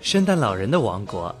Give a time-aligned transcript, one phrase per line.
[0.00, 1.34] 圣诞老人的王国，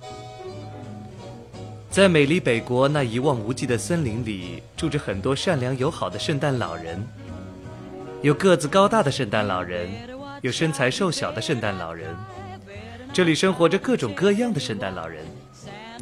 [1.90, 7.02] 在美丽北国那一望无际的森林里，住着很多善良友好的圣诞老人。
[8.20, 9.88] 有个子高大的圣诞老人，
[10.42, 12.14] 有身材瘦小的圣诞老人。
[13.14, 15.24] 这里生活着各种各样的圣诞老人，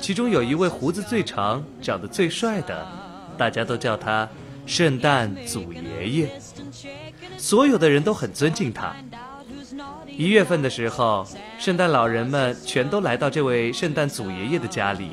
[0.01, 2.87] 其中有一位胡子最长、长得最帅的，
[3.39, 4.29] 大家都叫他
[4.67, 6.41] 圣诞祖爷爷。
[7.39, 8.97] 所有的人都很尊敬他。
[10.19, 11.25] 一月份的时候，
[11.61, 15.13] 圣诞老人们全都来到这位圣诞祖爷爷的家里，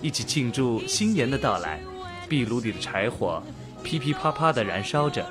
[0.00, 1.80] 一起庆祝新年的到来。
[2.28, 3.42] 壁炉里的柴火
[3.82, 5.26] 噼噼啪啪地燃烧着，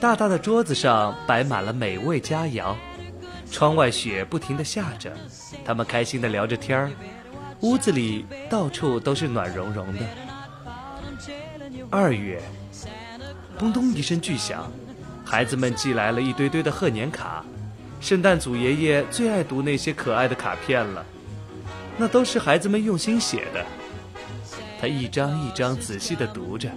[0.00, 2.74] 大大的桌子上摆满了美味佳肴，
[3.52, 5.16] 窗外雪不停地下着，
[5.64, 6.90] 他们开心地聊着天儿，
[7.60, 10.00] 屋子里到处都是暖融融的。
[11.88, 12.42] 二月，
[13.56, 14.72] 咚咚一声巨响，
[15.24, 17.44] 孩子们寄来了一堆堆的贺年卡。
[18.04, 21.02] 圣诞祖爷爷最爱读那些可爱的卡片了，
[21.96, 23.64] 那都是孩子们用心写的。
[24.78, 26.68] 他一张一张仔细地读着，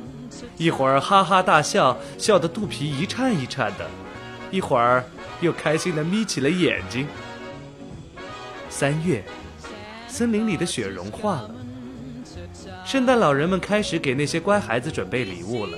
[0.55, 3.83] 一会儿哈哈大笑，笑得肚皮一颤一颤的；
[4.51, 5.03] 一会儿
[5.41, 7.05] 又开心地眯起了眼睛。
[8.69, 9.21] 三月，
[10.07, 11.53] 森林里的雪融化了，
[12.85, 15.77] 圣诞老人们开始给那些乖孩子准备礼物了。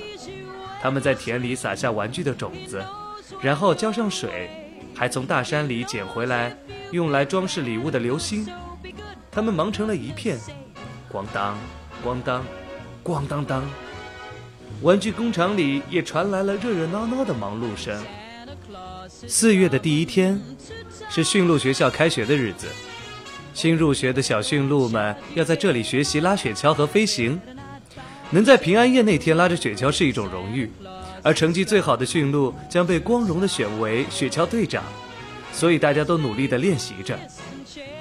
[0.80, 2.80] 他们在田里撒下玩具的种子，
[3.42, 4.48] 然后浇上水。
[5.00, 6.54] 还从大山里捡回来
[6.92, 8.46] 用来装饰礼物的流星，
[9.30, 10.38] 他们忙成了一片，
[11.10, 11.56] 咣当，
[12.04, 12.44] 咣当，
[13.02, 13.64] 咣当当。
[14.82, 17.98] 玩具工厂里也传来了热热闹闹的忙碌声。
[19.08, 20.38] 四月的第一天，
[21.08, 22.66] 是驯鹿学校开学的日子，
[23.54, 27.40] 新入学的小驯鹿们要在这里学习拉雪橇和飞行。
[28.30, 30.70] 能在平安夜那天拉着雪橇是一种荣誉。
[31.22, 34.82] 而成绩最好的驯鹿将被光荣地选为雪橇队长，
[35.52, 37.18] 所以大家都努力地练习着。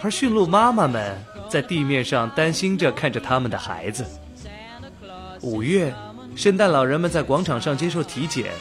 [0.02, 1.18] 而驯鹿妈妈们
[1.50, 4.06] 在地面上担心着看着他们的孩子。
[5.42, 5.94] 五月，
[6.34, 8.52] 圣诞老人们在广场上接受体检。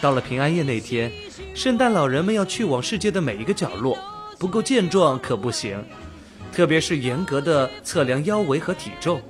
[0.00, 1.12] 到了平安夜那天，
[1.54, 3.98] 圣诞老人们要去往世界的每一个角落，
[4.38, 5.84] 不够健壮可不行，
[6.52, 9.20] 特别是严格的测量腰围和体重，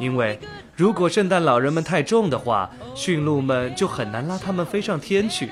[0.00, 0.36] 因为。
[0.76, 5.50] 如果圣诞老人们太重的话，驯鹿们就很难拉他们飞上天去。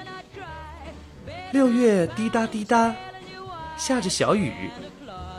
[1.52, 2.94] 六月滴答滴答，
[3.78, 4.52] 下着小雨。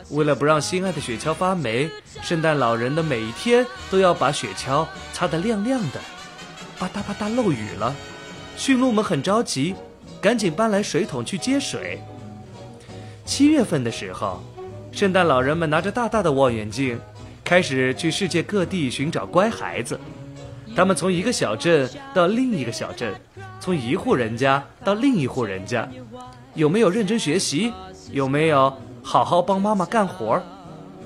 [0.09, 1.88] 为了不让心爱的雪橇发霉，
[2.23, 6.00] 圣诞老人的每一天都要把雪橇擦得亮亮的。
[6.79, 7.96] 吧嗒吧嗒漏雨了，
[8.57, 9.75] 驯鹿们很着急，
[10.19, 12.02] 赶紧搬来水桶去接水。
[13.23, 14.41] 七月份的时候，
[14.91, 17.00] 圣诞老人们拿着大大的望远镜。
[17.45, 20.00] 开始去世界各地寻找乖孩子，
[20.75, 23.13] 他们从一个小镇到另一个小镇，
[23.59, 25.88] 从一户人家到另一户人家，
[26.55, 27.72] 有没有认真学习？
[28.11, 30.41] 有没有好好帮妈妈干活？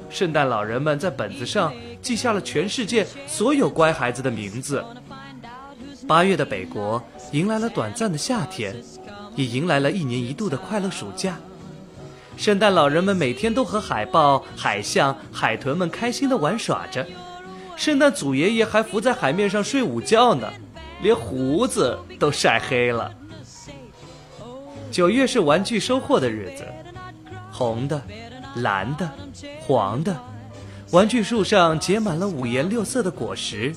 [0.09, 4.81] 圣诞老人们在本子上记下了全世界所有乖孩子的名字。
[6.07, 8.73] 八月的北国迎来了短暂的夏天，
[9.35, 11.37] 也迎来了一年一度的快乐暑假。
[12.39, 17.05] 圣诞老人们每天都和海豹、海象、海豚们开心地玩耍着，
[17.75, 20.47] 圣诞祖爷爷还浮在海面上睡午觉呢，
[21.01, 23.11] 连胡子都晒黑了。
[24.89, 26.63] 九月是玩具收获的日子，
[27.51, 28.01] 红的、
[28.55, 29.11] 蓝的、
[29.59, 30.17] 黄的，
[30.91, 33.75] 玩具树上结满了五颜六色的果实，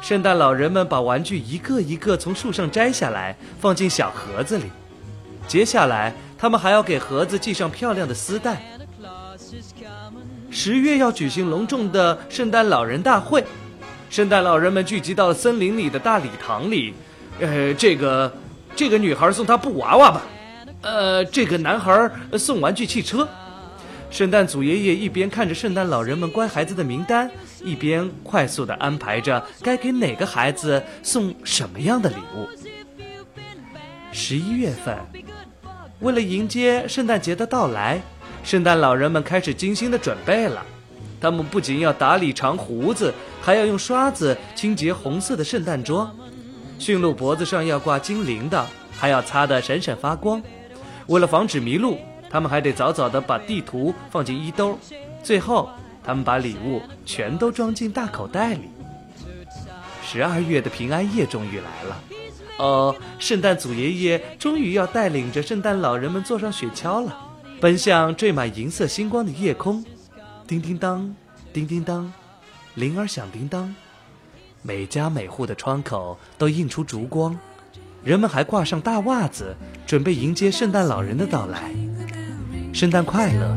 [0.00, 4.64] 圣诞老人们把玩具一个一个从树上摘下来，放进小盒子里，
[5.46, 6.14] 接下来。
[6.40, 8.62] 他们还要给盒子系上漂亮的丝带。
[10.50, 13.44] 十月要举行隆重的圣诞老人大会，
[14.08, 16.94] 圣诞老人们聚集到了森林里的大礼堂里。
[17.40, 18.32] 呃，这个
[18.74, 20.22] 这个女孩送她布娃娃吧，
[20.80, 23.28] 呃，这个男孩送玩具汽车。
[24.10, 27.30] 圣诞祖爷爷一边看着圣诞老人们乖孩子的名单，
[27.62, 32.48] 一边快速地安排着该给哪个孩子送什么样的礼物。
[34.10, 34.96] 十一月份。
[36.00, 38.00] 为了迎接圣诞节的到来，
[38.42, 40.64] 圣诞老人们开始精心的准备了。
[41.20, 46.10] 他们不仅要打理长胡子，还要用刷子清洁红色的圣诞装。
[46.78, 50.42] 驯鹿脖子上要挂金铃铛，还要擦得闪闪发光。
[51.08, 51.98] 为了防止迷路，
[52.30, 54.78] 他们还得早早地把地图放进衣兜。
[55.22, 55.68] 最后，
[56.02, 58.70] 他们把礼物全都装进大口袋里。
[60.02, 62.02] 十二月的平安夜终于来了。
[62.60, 67.26] 哦圣诞祖爷爷终于要带领着圣诞老人们坐上雪橇了。
[67.60, 69.84] 奔向缀满银色星光的夜空。
[70.46, 71.14] 叮叮当
[71.52, 72.12] 叮叮当
[72.74, 73.74] 铃儿响叮当。
[74.62, 77.38] 每家每户的窗口都映出烛光。
[78.04, 79.54] 人们还挂上大袜子
[79.86, 81.74] 准备迎接圣诞老人的到来。
[82.72, 83.56] 圣诞快乐。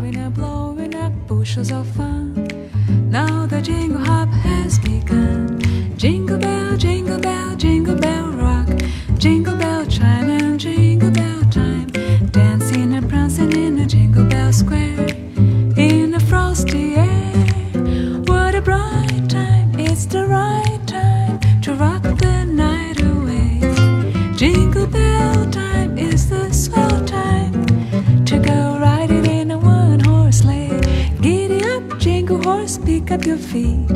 [32.80, 33.88] Pick up your feet,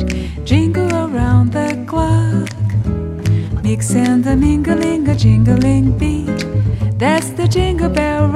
[0.44, 2.48] jingle around the clock.
[3.62, 6.46] Mix and a mingling, a jingling beat.
[6.98, 8.28] That's the jingle bell.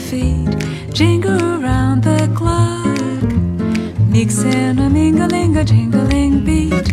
[0.00, 0.48] feet
[0.92, 2.98] jingle around the clock.
[4.08, 6.88] Mixing a mingling a jingling beat.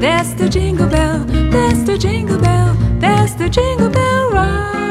[0.00, 4.85] That's the jingle bell, that's the jingle bell, that's the jingle bell rock.